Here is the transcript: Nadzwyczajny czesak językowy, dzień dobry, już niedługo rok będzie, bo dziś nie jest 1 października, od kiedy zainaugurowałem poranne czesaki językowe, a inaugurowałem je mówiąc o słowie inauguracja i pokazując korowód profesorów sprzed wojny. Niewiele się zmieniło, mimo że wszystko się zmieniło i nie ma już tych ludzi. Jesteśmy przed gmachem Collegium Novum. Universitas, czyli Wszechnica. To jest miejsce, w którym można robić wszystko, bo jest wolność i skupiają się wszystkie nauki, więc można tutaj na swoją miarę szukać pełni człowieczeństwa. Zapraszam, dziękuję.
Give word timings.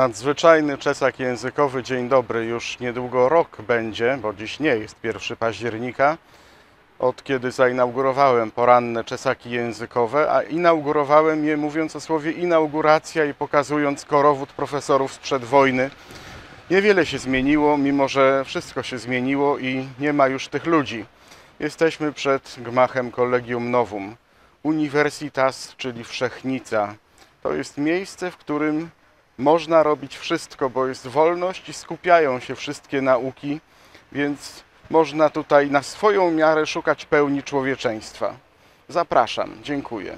Nadzwyczajny 0.00 0.78
czesak 0.78 1.18
językowy, 1.18 1.82
dzień 1.82 2.08
dobry, 2.08 2.44
już 2.44 2.78
niedługo 2.78 3.28
rok 3.28 3.62
będzie, 3.62 4.18
bo 4.22 4.32
dziś 4.32 4.60
nie 4.60 4.68
jest 4.68 4.96
1 5.02 5.36
października, 5.36 6.16
od 6.98 7.24
kiedy 7.24 7.50
zainaugurowałem 7.50 8.50
poranne 8.50 9.04
czesaki 9.04 9.50
językowe, 9.50 10.32
a 10.32 10.42
inaugurowałem 10.42 11.44
je 11.44 11.56
mówiąc 11.56 11.96
o 11.96 12.00
słowie 12.00 12.32
inauguracja 12.32 13.24
i 13.24 13.34
pokazując 13.34 14.04
korowód 14.04 14.52
profesorów 14.52 15.12
sprzed 15.12 15.44
wojny. 15.44 15.90
Niewiele 16.70 17.06
się 17.06 17.18
zmieniło, 17.18 17.78
mimo 17.78 18.08
że 18.08 18.44
wszystko 18.44 18.82
się 18.82 18.98
zmieniło 18.98 19.58
i 19.58 19.88
nie 19.98 20.12
ma 20.12 20.28
już 20.28 20.48
tych 20.48 20.66
ludzi. 20.66 21.04
Jesteśmy 21.58 22.12
przed 22.12 22.56
gmachem 22.58 23.12
Collegium 23.12 23.70
Novum. 23.70 24.16
Universitas, 24.62 25.74
czyli 25.76 26.04
Wszechnica. 26.04 26.94
To 27.42 27.54
jest 27.54 27.78
miejsce, 27.78 28.30
w 28.30 28.36
którym 28.36 28.90
można 29.40 29.82
robić 29.82 30.18
wszystko, 30.18 30.70
bo 30.70 30.86
jest 30.86 31.06
wolność 31.06 31.68
i 31.68 31.72
skupiają 31.72 32.40
się 32.40 32.54
wszystkie 32.54 33.02
nauki, 33.02 33.60
więc 34.12 34.64
można 34.90 35.30
tutaj 35.30 35.70
na 35.70 35.82
swoją 35.82 36.30
miarę 36.30 36.66
szukać 36.66 37.04
pełni 37.04 37.42
człowieczeństwa. 37.42 38.34
Zapraszam, 38.88 39.52
dziękuję. 39.62 40.16